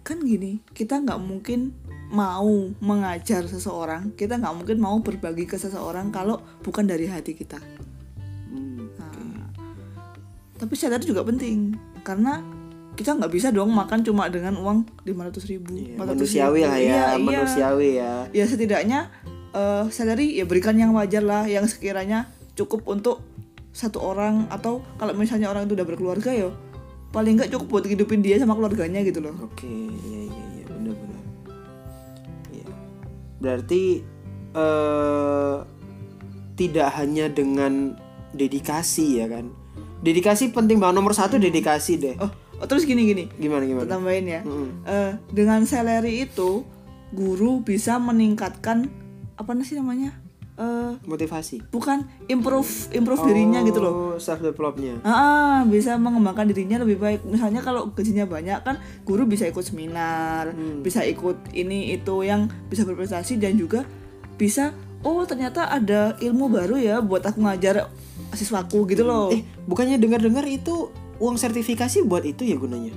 kan 0.00 0.20
gini 0.20 0.62
kita 0.70 0.96
nggak 0.96 1.20
mungkin 1.20 1.74
mau 2.14 2.46
mengajar 2.78 3.42
seseorang 3.44 4.14
kita 4.14 4.38
nggak 4.38 4.54
mungkin 4.54 4.78
mau 4.78 4.96
berbagi 4.98 5.44
ke 5.44 5.58
seseorang 5.58 6.08
kalau 6.08 6.38
bukan 6.62 6.86
dari 6.86 7.04
hati 7.04 7.34
kita 7.34 7.58
Hmm, 8.46 8.86
Nah, 8.94 9.50
tapi 10.54 10.74
sadar 10.74 11.02
juga 11.02 11.26
penting 11.26 11.74
karena 12.00 12.38
kita 12.94 13.10
nggak 13.12 13.28
bisa 13.28 13.50
dong 13.50 13.74
makan 13.74 14.00
cuma 14.00 14.30
dengan 14.30 14.54
uang 14.54 14.86
500 15.02 15.50
ribu 15.50 15.74
iya, 15.74 15.98
400 15.98 16.14
manusiawi 16.14 16.60
lah 16.62 16.70
ya, 16.70 16.78
Iya, 16.78 17.02
iya. 17.10 17.18
manusiawi 17.18 17.88
ya. 17.98 18.12
ya 18.30 18.44
setidaknya 18.46 19.00
eh 19.50 19.84
salary 19.90 20.38
ya 20.38 20.46
berikan 20.46 20.74
yang 20.74 20.94
wajar 20.94 21.20
lah 21.20 21.42
yang 21.44 21.66
sekiranya 21.66 22.30
cukup 22.54 22.86
untuk 22.86 23.26
satu 23.70 23.98
orang 23.98 24.46
atau 24.46 24.78
kalau 24.94 25.10
misalnya 25.12 25.50
orang 25.50 25.66
itu 25.66 25.74
udah 25.74 25.82
berkeluarga 25.84 26.30
ya 26.30 26.54
paling 27.10 27.34
nggak 27.34 27.50
cukup 27.50 27.66
buat 27.68 27.84
hidupin 27.84 28.22
dia 28.22 28.38
sama 28.38 28.54
keluarganya 28.54 29.02
gitu 29.02 29.18
loh 29.18 29.34
Oke, 29.42 29.66
iya 29.66 29.90
iya 29.98 30.22
iya. 30.22 30.44
Iya. 30.53 30.53
Berarti 33.44 34.00
eh 34.56 35.56
tidak 36.56 36.88
hanya 36.96 37.28
dengan 37.28 37.98
dedikasi 38.32 39.20
ya 39.20 39.28
kan? 39.28 39.52
Dedikasi 40.00 40.48
penting 40.50 40.80
banget 40.80 40.96
nomor 40.96 41.12
satu 41.12 41.36
dedikasi 41.36 42.00
deh. 42.00 42.16
oh, 42.16 42.30
oh, 42.60 42.66
terus 42.68 42.84
gini 42.84 43.04
gini 43.04 43.24
Gimana 43.36 43.64
gimana? 43.64 43.88
tambahin 43.88 44.24
ya 44.28 44.40
Mm-mm. 44.44 44.84
Eh, 44.84 45.12
dengan 45.32 45.64
salary 45.64 46.24
itu 46.24 46.64
guru 47.12 47.60
bisa 47.60 47.96
meningkatkan 48.00 48.88
apa 49.34 49.50
sih 49.64 49.76
namanya 49.76 50.23
Eh, 50.54 50.92
Motivasi. 51.10 51.66
bukan 51.74 52.06
improve 52.30 52.86
improve 52.94 53.26
dirinya 53.26 53.58
gitu 53.66 53.82
loh 53.82 53.94
Oh, 54.14 54.16
self 54.22 54.38
developnya. 54.38 55.02
Ah, 55.02 55.66
bisa 55.66 55.98
mengembangkan 55.98 56.46
dirinya 56.46 56.78
lebih 56.78 57.02
baik. 57.02 57.26
Misalnya 57.26 57.58
kalau 57.58 57.90
gajinya 57.90 58.22
banyak 58.22 58.62
kan 58.62 58.78
guru 59.02 59.26
bisa 59.26 59.50
ikut 59.50 59.66
seminar, 59.66 60.54
bisa 60.78 61.02
ikut 61.02 61.50
ini 61.50 61.98
itu 61.98 62.22
yang 62.22 62.46
bisa 62.70 62.86
berprestasi 62.86 63.34
dan 63.34 63.58
juga 63.58 63.82
bisa 64.38 64.70
oh 65.02 65.26
ternyata 65.26 65.66
ada 65.66 66.14
ilmu 66.22 66.46
baru 66.46 66.78
ya 66.78 67.02
buat 67.02 67.26
aku 67.26 67.42
ngajar 67.42 67.90
siswaku 68.30 68.86
gitu 68.86 69.02
loh. 69.02 69.34
Eh, 69.34 69.42
bukannya 69.66 69.98
dengar-dengar 69.98 70.46
itu 70.46 70.86
uang 71.18 71.34
sertifikasi 71.34 72.06
buat 72.06 72.22
itu 72.22 72.46
ya 72.46 72.54
gunanya? 72.54 72.94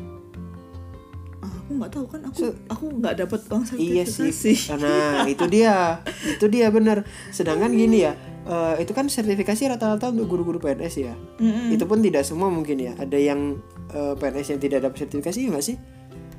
Aku 1.67 1.75
nggak 1.75 1.91
tahu 1.91 2.05
kan 2.07 2.21
aku 2.23 2.39
aku 2.65 2.83
nggak 2.95 3.15
dapat 3.17 3.39
uang 3.45 3.63
Iya 3.75 4.03
sertifikasi. 4.07 4.31
sih. 4.31 4.57
Nah, 4.73 5.27
itu 5.27 5.43
dia. 5.45 5.99
Itu 6.25 6.47
dia 6.47 6.67
bener. 6.69 7.03
Sedangkan 7.29 7.69
gini 7.69 8.01
ya, 8.01 8.15
eh, 8.41 8.79
itu 8.79 8.91
kan 8.91 9.05
sertifikasi 9.05 9.67
rata-rata 9.67 10.07
untuk 10.07 10.27
guru-guru 10.29 10.57
PNS 10.57 10.95
ya. 10.97 11.11
Mm-mm. 11.37 11.69
Itu 11.69 11.83
pun 11.83 11.99
tidak 11.99 12.23
semua 12.23 12.47
mungkin 12.47 12.79
ya. 12.79 12.95
Ada 12.95 13.17
yang 13.17 13.59
eh, 13.89 14.15
PNS 14.15 14.47
yang 14.49 14.61
tidak 14.61 14.79
dapat 14.81 14.97
sertifikasi 15.01 15.37
ya 15.37 15.49
nggak 15.49 15.65
sih? 15.65 15.75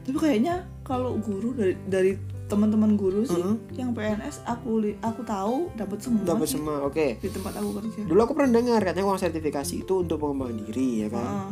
Tapi 0.03 0.17
kayaknya 0.17 0.55
kalau 0.81 1.17
guru 1.19 1.53
dari 1.53 1.77
dari 1.85 2.17
teman-teman 2.49 2.97
guru 2.97 3.21
sih 3.23 3.45
yang 3.75 3.93
PNS 3.93 4.41
aku 4.43 4.81
li- 4.81 4.97
aku 4.99 5.21
tahu 5.21 5.69
dapat 5.75 6.01
semua 6.01 6.25
Dapat 6.25 6.49
semua. 6.49 6.75
Oke. 6.83 7.21
di 7.21 7.29
tempat 7.29 7.53
aku 7.53 7.77
kerja. 7.77 8.01
Dulu 8.03 8.17
aku 8.19 8.33
pernah 8.33 8.53
dengar 8.55 8.81
katanya 8.81 9.05
uang 9.07 9.21
sertifikasi 9.21 9.75
itu 9.79 9.95
untuk 10.01 10.17
pengembangan 10.19 10.57
diri 10.63 11.05
ya 11.05 11.09
kan. 11.11 11.29
Ah, 11.29 11.51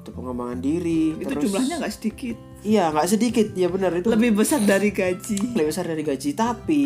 Untuk 0.00 0.12
pengembangan 0.14 0.56
diri. 0.58 1.12
itu 1.14 1.24
terus 1.26 1.44
jumlahnya 1.44 1.74
nggak 1.78 1.92
sedikit. 1.92 2.36
Iya, 2.64 2.90
nggak 2.96 3.08
sedikit. 3.12 3.46
Ya 3.52 3.68
benar 3.68 3.92
itu. 3.92 4.08
Lebih 4.08 4.40
besar 4.40 4.64
dari 4.64 4.88
gaji. 4.88 5.52
lebih 5.52 5.68
besar 5.68 5.84
dari 5.84 6.00
gaji. 6.00 6.32
Tapi 6.32 6.82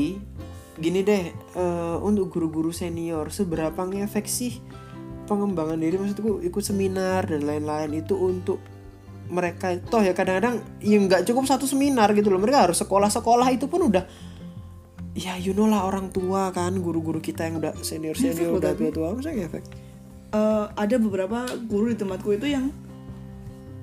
gini 0.78 1.00
deh 1.06 1.22
eh, 1.34 1.96
untuk 2.02 2.34
guru-guru 2.34 2.74
senior 2.74 3.30
seberapa 3.30 3.78
ngefek 3.86 4.26
sih 4.26 4.58
pengembangan 5.30 5.78
diri? 5.78 5.94
Maksudku 5.96 6.42
ikut 6.42 6.62
seminar 6.66 7.30
dan 7.30 7.46
lain-lain 7.46 7.94
itu 7.94 8.18
untuk 8.18 8.58
mereka? 9.30 9.78
Toh 9.78 10.02
ya 10.02 10.18
kadang-kadang 10.18 10.58
ya 10.82 10.98
nggak 10.98 11.22
cukup 11.30 11.46
satu 11.46 11.70
seminar 11.70 12.10
gitu 12.18 12.26
loh. 12.34 12.42
Mereka 12.42 12.68
harus 12.68 12.82
sekolah-sekolah 12.82 13.46
itu 13.54 13.70
pun 13.70 13.86
udah 13.86 14.02
ya 15.18 15.34
you 15.34 15.50
know 15.54 15.66
lah 15.66 15.82
orang 15.82 16.14
tua 16.14 16.54
kan 16.54 16.74
guru-guru 16.78 17.18
kita 17.18 17.46
yang 17.46 17.58
udah 17.58 17.74
senior 17.82 18.14
senior 18.14 18.54
udah 18.54 18.74
tua-tua 18.74 19.14
masa 19.14 19.30
ngefek? 19.30 19.62
Eh, 20.34 20.66
ada 20.74 20.96
beberapa 20.98 21.46
guru 21.70 21.94
di 21.94 21.96
tempatku 21.96 22.34
itu 22.34 22.50
yang 22.50 22.74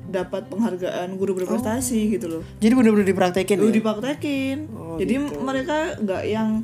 dapat 0.05 0.47
penghargaan 0.47 1.17
guru 1.17 1.33
berprestasi 1.33 2.13
gitu 2.13 2.29
loh. 2.29 2.43
jadi 2.61 2.73
bener-bener 2.77 3.05
dipraktekin 3.05 3.57
Lu 3.57 3.69
ya 3.69 3.81
dipraktekin. 3.81 4.57
Oh, 4.71 4.95
Jadi 5.01 5.17
mereka 5.17 5.97
nggak 5.97 6.23
yang 6.25 6.61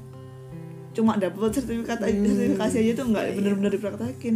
cuma 0.91 1.15
dapat 1.15 1.55
sertifikat 1.55 2.03
aja, 2.03 2.13
sertifikasi 2.13 2.75
aja 2.79 2.91
tuh 2.95 3.05
nggak 3.09 3.25
bener-bener 3.33 3.71
dipraktekin. 3.73 4.35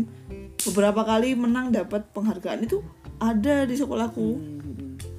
Beberapa 0.65 1.05
kali 1.05 1.35
menang 1.35 1.69
dapat 1.69 2.09
penghargaan 2.11 2.63
itu 2.63 2.79
ada 3.19 3.63
di 3.63 3.75
sekolahku. 3.75 4.29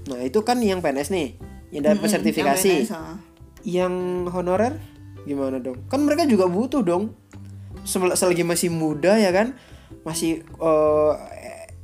nah 0.07 0.23
itu 0.23 0.38
kan 0.43 0.62
yang 0.62 0.78
PNS 0.78 1.11
nih 1.11 1.28
yang 1.75 1.83
dapat 1.83 2.07
sertifikasi 2.07 2.71
Yang 2.71 2.87
PNS, 2.87 2.95
ah. 2.95 3.16
yang 3.66 3.95
honorer 4.31 4.78
gimana 5.26 5.59
dong 5.59 5.83
kan 5.90 5.99
mereka 6.07 6.23
juga 6.31 6.47
butuh 6.47 6.87
dong 6.87 7.11
Sel- 7.83 8.14
selagi 8.14 8.47
masih 8.47 8.71
muda 8.71 9.19
ya 9.19 9.35
kan 9.35 9.59
masih 10.07 10.47
eh, 10.47 11.12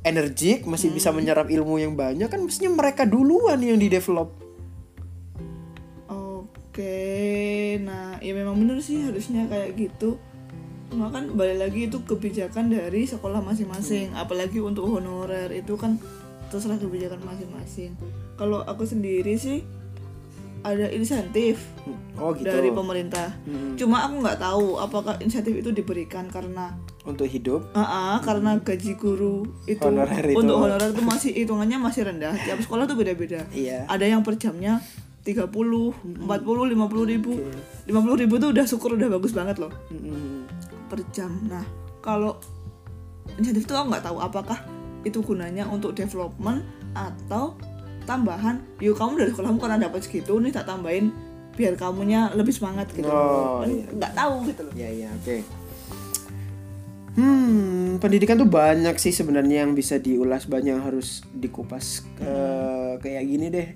energik 0.03 0.67
masih 0.67 0.91
bisa 0.91 1.09
menyerap 1.15 1.47
ilmu 1.47 1.79
yang 1.79 1.95
banyak 1.95 2.27
kan 2.27 2.43
mestinya 2.43 2.75
mereka 2.75 3.07
duluan 3.07 3.59
yang 3.63 3.79
di 3.79 3.87
develop 3.87 4.43
Oke, 6.73 7.77
nah 7.85 8.17
ya 8.17 8.33
memang 8.33 8.57
bener 8.57 8.81
sih 8.81 9.05
harusnya 9.05 9.45
kayak 9.45 9.77
gitu. 9.77 10.17
Cuma 10.89 11.13
kan 11.13 11.29
balik 11.37 11.61
lagi 11.61 11.85
itu 11.85 12.01
kebijakan 12.01 12.73
dari 12.73 13.05
sekolah 13.05 13.45
masing-masing, 13.45 14.09
apalagi 14.17 14.57
untuk 14.57 14.89
honorer 14.89 15.53
itu 15.53 15.77
kan 15.77 16.01
terserah 16.49 16.81
kebijakan 16.81 17.21
masing-masing. 17.29 17.93
Kalau 18.41 18.65
aku 18.65 18.89
sendiri 18.89 19.37
sih 19.37 19.61
ada 20.63 20.87
insentif 20.89 21.59
oh 22.15 22.31
gitu 22.31 22.47
dari 22.47 22.71
pemerintah. 22.71 23.35
Cuma 23.75 24.01
aku 24.01 24.23
nggak 24.23 24.39
tahu 24.39 24.79
apakah 24.79 25.19
insentif 25.19 25.53
itu 25.53 25.69
diberikan 25.69 26.27
karena 26.27 26.71
untuk 27.03 27.27
hidup 27.27 27.67
Ah, 27.71 27.83
ah, 27.83 28.17
karena 28.17 28.55
gaji 28.57 28.95
guru 28.95 29.43
itu 29.65 29.83
Honorer 29.83 30.23
itu. 30.25 30.39
untuk 30.39 30.55
honorer 30.57 30.89
itu 30.89 31.03
masih 31.03 31.31
hitungannya 31.35 31.77
masih 31.77 32.07
rendah. 32.07 32.31
Tiap 32.37 32.63
sekolah 32.63 32.83
tuh 32.83 32.95
beda-beda. 32.95 33.43
iya 33.51 33.83
Ada 33.85 34.07
yang 34.07 34.23
per 34.23 34.35
jamnya 34.35 34.79
30, 35.21 35.51
40, 35.51 36.23
50 36.27 36.75
ribu 37.07 37.31
50 37.85 38.21
ribu 38.23 38.33
tuh 38.37 38.49
udah 38.51 38.65
syukur 38.65 38.95
udah 38.95 39.07
bagus 39.09 39.31
banget 39.31 39.55
loh 39.55 39.71
Mm-mm. 39.87 40.43
per 40.87 40.99
jam 41.11 41.31
Nah 41.43 41.63
kalau 41.99 42.35
insentif 43.33 43.63
tuh 43.63 43.75
aku 43.75 43.87
nggak 43.89 44.03
tahu 44.03 44.19
apakah 44.19 44.59
itu 45.03 45.19
gunanya 45.19 45.63
untuk 45.65 45.91
development 45.91 46.63
atau 46.91 47.55
tambahan 48.03 48.55
yuk 48.77 48.93
kamu 48.93 49.17
dari 49.17 49.29
sekolahmu 49.31 49.57
karena 49.57 49.77
dapat 49.81 49.99
segitu 50.01 50.37
nih 50.37 50.51
tak 50.51 50.65
tambahin 50.65 51.11
biar 51.53 51.73
kamunya 51.73 52.33
lebih 52.33 52.49
semangat 52.49 52.89
gitu 52.91 53.05
Oh, 53.05 53.61
loh. 53.61 53.65
iya. 53.65 53.85
nggak 53.87 54.13
tahu 54.13 54.33
gitu 54.47 54.61
loh. 54.63 54.73
Ya 54.73 54.89
ya 54.89 55.09
oke. 55.13 55.37
Hmm, 57.13 58.01
pendidikan 58.01 58.35
tuh 58.35 58.49
banyak 58.49 58.97
sih 58.97 59.13
sebenarnya 59.13 59.61
yang 59.61 59.77
bisa 59.77 59.95
diulas 59.97 60.49
banyak 60.49 60.73
yang 60.73 60.81
harus 60.83 61.21
dikupas 61.31 62.01
Eh, 62.17 62.93
kayak 62.97 63.23
gini 63.23 63.47
deh. 63.47 63.67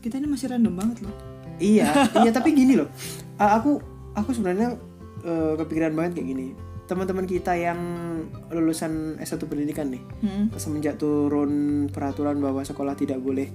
Kita 0.00 0.16
ini 0.16 0.24
masih 0.26 0.48
random 0.48 0.72
banget 0.72 1.04
loh. 1.04 1.12
Iya 1.60 1.92
iya 2.18 2.30
tapi 2.36 2.56
gini 2.56 2.72
loh. 2.74 2.88
Aku 3.36 3.84
aku 4.14 4.32
sebenarnya 4.32 4.80
eh, 5.20 5.52
kepikiran 5.56 5.92
banget 5.92 6.12
kayak 6.16 6.28
gini 6.30 6.46
teman-teman 6.90 7.22
kita 7.22 7.54
yang 7.54 7.78
lulusan 8.50 9.14
S1 9.16 9.38
pendidikan 9.46 9.86
nih 9.88 10.02
Hmm. 10.20 10.50
semenjak 10.58 10.98
turun 10.98 11.86
peraturan 11.86 12.42
bahwa 12.42 12.66
sekolah 12.66 12.98
tidak 12.98 13.22
boleh 13.22 13.46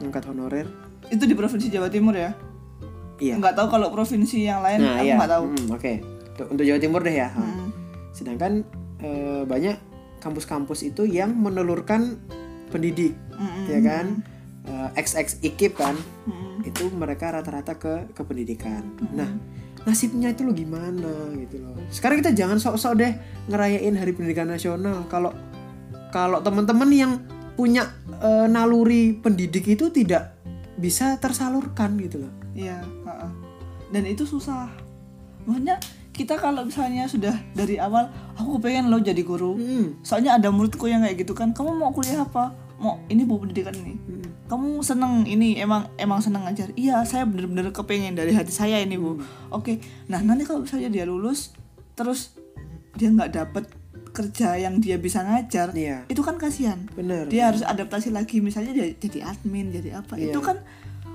ngangkat 0.00 0.24
honorer. 0.24 0.64
Itu 1.06 1.28
di 1.28 1.36
provinsi 1.36 1.68
Jawa 1.68 1.92
Timur 1.92 2.16
ya? 2.16 2.32
Iya. 3.20 3.36
Nggak 3.36 3.54
tahu 3.54 3.66
kalau 3.68 3.92
provinsi 3.92 4.40
yang 4.40 4.64
lain 4.64 4.80
nah 4.80 4.96
aku 4.96 5.04
iya. 5.04 5.14
nggak 5.18 5.30
tahu. 5.30 5.44
Mm, 5.44 5.66
oke. 5.68 5.92
Untuk- 6.32 6.48
untuk 6.54 6.64
Jawa 6.64 6.80
Timur 6.80 7.00
deh 7.04 7.12
ya. 7.14 7.28
Hmm. 7.28 7.68
sedangkan 8.08 8.64
eh, 8.98 9.42
banyak 9.44 9.76
kampus-kampus 10.18 10.82
itu 10.82 11.06
yang 11.06 11.30
menelurkan 11.30 12.18
pendidik 12.68 13.14
Mm-mm. 13.30 13.70
ya 13.70 13.78
kan? 13.78 14.06
Eh, 14.64 14.88
XX 14.98 15.38
IKIP 15.44 15.76
kan? 15.76 15.94
Mm-mm. 16.26 16.66
itu 16.66 16.90
mereka 16.90 17.30
rata-rata 17.30 17.76
ke 17.76 18.10
ke 18.10 18.22
pendidikan. 18.24 18.82
Nah 19.12 19.30
nasibnya 19.88 20.28
itu 20.28 20.44
lo 20.44 20.52
gimana 20.52 21.32
gitu 21.40 21.64
loh 21.64 21.72
sekarang 21.88 22.20
kita 22.20 22.36
jangan 22.36 22.60
sok-sok 22.60 22.92
deh 23.00 23.12
ngerayain 23.48 23.96
hari 23.96 24.12
pendidikan 24.12 24.52
nasional 24.52 25.08
kalau 25.08 25.32
kalau 26.12 26.44
teman-teman 26.44 26.92
yang 26.92 27.12
punya 27.56 27.88
eh, 28.20 28.44
naluri 28.44 29.16
pendidik 29.16 29.64
itu 29.64 29.88
tidak 29.88 30.36
bisa 30.76 31.16
tersalurkan 31.16 31.96
gitu 31.96 32.22
loh 32.22 32.38
Iya, 32.58 32.82
dan 33.94 34.02
itu 34.02 34.26
susah. 34.26 34.66
Makanya 35.46 35.78
kita 36.10 36.34
kalau 36.34 36.66
misalnya 36.66 37.06
sudah 37.06 37.38
dari 37.54 37.78
awal 37.78 38.10
aku 38.34 38.58
pengen 38.58 38.90
lo 38.90 38.98
jadi 38.98 39.22
guru. 39.22 39.54
Hmm. 39.54 39.86
Soalnya 40.02 40.42
ada 40.42 40.50
muridku 40.50 40.90
yang 40.90 41.06
kayak 41.06 41.22
gitu 41.22 41.38
kan. 41.38 41.54
Kamu 41.54 41.78
mau 41.78 41.94
kuliah 41.94 42.26
apa? 42.26 42.50
Mau 42.78 43.02
ini 43.06 43.26
mau 43.26 43.36
pendidikan 43.36 43.74
ini. 43.74 43.94
Hmm. 43.94 44.22
Kamu 44.46 44.80
seneng 44.80 45.26
ini 45.26 45.58
emang 45.58 45.90
emang 45.96 46.22
seneng 46.22 46.46
ngajar. 46.46 46.70
Iya, 46.72 47.02
saya 47.02 47.26
bener-bener 47.26 47.68
kepengen 47.68 48.14
dari 48.14 48.32
hati 48.32 48.50
saya 48.50 48.78
ini 48.78 48.94
bu. 48.94 49.18
Oke, 49.50 49.78
nah 50.06 50.18
nanti 50.18 50.42
kalau 50.42 50.62
misalnya 50.62 50.88
dia 50.88 51.04
lulus 51.04 51.52
terus 51.92 52.32
dia 52.94 53.10
nggak 53.10 53.30
dapet 53.30 53.64
kerja 54.08 54.56
yang 54.56 54.78
dia 54.78 54.96
bisa 54.96 55.22
ngajar, 55.22 55.70
Iya. 55.70 56.02
itu 56.06 56.18
kan 56.22 56.40
kasihan. 56.40 56.80
bener 56.90 57.28
Dia 57.28 57.52
harus 57.52 57.62
adaptasi 57.62 58.10
lagi 58.10 58.40
misalnya 58.40 58.72
dia 58.72 58.90
jadi 58.92 59.30
admin, 59.30 59.70
jadi 59.70 60.00
apa? 60.00 60.18
Iya. 60.18 60.32
Itu 60.32 60.40
kan 60.40 60.58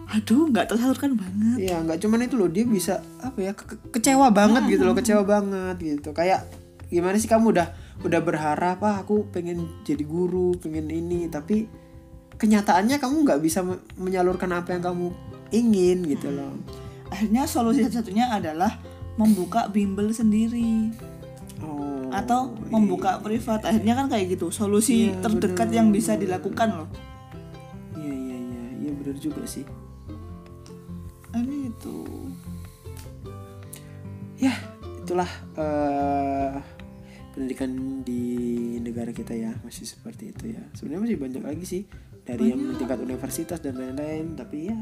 aduh 0.07 0.47
nggak 0.47 0.69
tersalurkan 0.69 1.15
banget. 1.17 1.67
Iya, 1.67 1.83
nggak 1.83 1.99
cuman 1.99 2.21
itu 2.21 2.35
loh, 2.37 2.47
dia 2.47 2.63
bisa 2.63 2.99
apa 3.19 3.39
ya 3.39 3.51
ke- 3.51 3.65
ke- 3.65 3.81
kecewa 3.91 4.29
banget 4.29 4.67
gitu 4.69 4.83
loh, 4.83 4.95
kecewa 4.95 5.23
banget 5.25 5.75
gitu. 5.79 6.11
Kayak 6.11 6.47
gimana 6.87 7.17
sih 7.17 7.27
kamu 7.27 7.55
udah 7.55 7.67
udah 8.01 8.19
berharap 8.19 8.81
ah 8.81 8.99
aku 8.99 9.29
pengen 9.29 9.69
jadi 9.81 10.01
guru, 10.01 10.57
pengen 10.57 10.87
ini, 10.87 11.27
tapi 11.27 11.69
kenyataannya 12.33 12.97
kamu 12.97 13.15
nggak 13.21 13.39
bisa 13.39 13.61
me- 13.61 13.79
menyalurkan 13.95 14.49
apa 14.51 14.73
yang 14.73 14.83
kamu 14.83 15.13
ingin 15.49 16.01
gitu 16.03 16.29
loh. 16.29 16.57
akhirnya 17.05 17.45
solusi 17.45 17.85
satu-satunya 17.85 18.25
adalah 18.27 18.81
membuka 19.15 19.69
bimbel 19.69 20.09
sendiri 20.09 20.89
Oh. 21.61 22.09
atau 22.11 22.51
membuka 22.67 23.21
privat 23.21 23.63
akhirnya 23.63 23.93
kan 23.93 24.09
kayak 24.09 24.33
gitu 24.33 24.49
solusi 24.49 25.07
Iya, 25.07 25.21
terdekat 25.21 25.69
bener. 25.69 25.77
yang 25.77 25.87
bisa 25.89 26.17
dilakukan 26.17 26.75
loh 26.75 26.89
Iya 27.95 28.11
iya 28.11 28.35
iya, 28.35 28.63
iya 28.79 28.91
bener 28.91 29.15
juga 29.15 29.45
sih. 29.45 29.63
ini 31.31 31.69
itu 31.69 31.97
Ya, 34.35 34.51
itulah 34.97 35.29
eh, 35.55 36.51
pendidikan 37.33 38.05
di 38.05 38.23
negara 38.79 39.09
kita 39.09 39.33
ya 39.33 39.51
masih 39.65 39.89
seperti 39.89 40.31
itu 40.31 40.53
ya. 40.53 40.63
Sebenarnya 40.77 41.01
masih 41.09 41.17
banyak 41.19 41.43
lagi 41.43 41.65
sih 41.65 41.81
dari 42.23 42.53
yang 42.53 42.77
tingkat 42.79 43.01
universitas 43.03 43.59
dan 43.59 43.75
lain-lain, 43.75 44.37
tapi 44.37 44.71
ya 44.71 44.77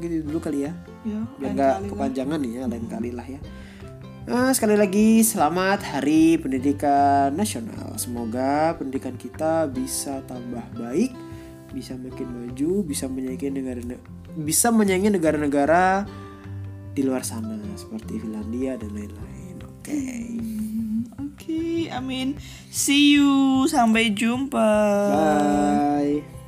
gitu 0.00 0.24
dulu 0.24 0.38
kali 0.40 0.68
ya. 0.68 0.72
ya 1.04 1.20
biar 1.36 1.52
nggak 1.52 1.76
lah. 1.84 1.88
kepanjangan 1.88 2.38
nih 2.40 2.52
ya 2.56 2.62
lain 2.64 2.86
kali 2.88 3.10
lah 3.12 3.26
ya 3.28 3.40
Nah, 4.22 4.54
sekali 4.54 4.78
lagi 4.78 5.18
selamat 5.26 5.82
Hari 5.82 6.38
Pendidikan 6.38 7.34
Nasional. 7.34 7.98
Semoga 7.98 8.70
pendidikan 8.78 9.18
kita 9.18 9.66
bisa 9.66 10.22
tambah 10.30 10.62
baik, 10.78 11.10
bisa 11.74 11.98
makin 11.98 12.30
maju, 12.30 12.86
bisa 12.86 13.10
menyaingi 13.10 13.50
negara 13.50 13.82
bisa 14.38 14.70
menyaingi 14.70 15.10
negara-negara 15.10 16.06
di 16.94 17.02
luar 17.02 17.26
sana 17.26 17.58
seperti 17.74 18.22
Finlandia 18.22 18.78
dan 18.78 18.94
lain-lain. 18.94 19.56
Oke. 19.66 19.90
Hmm, 19.90 20.51
okay, 21.42 21.90
amin. 21.90 22.38
See 22.70 23.18
you. 23.18 23.66
Sampai 23.66 24.14
jumpa. 24.14 24.68
Bye. 25.10 26.41